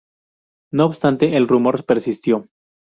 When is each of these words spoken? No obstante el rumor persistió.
No 0.73 0.87
obstante 0.87 1.37
el 1.37 1.47
rumor 1.47 1.85
persistió. 1.85 2.47